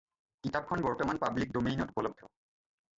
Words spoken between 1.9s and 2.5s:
উপলব্ধ।